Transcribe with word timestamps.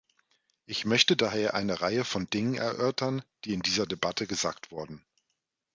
Ich 0.65 0.83
möchte 0.83 1.15
daher 1.15 1.53
eine 1.53 1.81
Reihe 1.81 2.03
von 2.05 2.27
Dingen 2.27 2.55
erörtern, 2.55 3.23
die 3.45 3.53
in 3.53 3.61
dieser 3.61 3.85
Debatte 3.85 4.25
gesagt 4.25 4.71
wurden. 4.71 5.05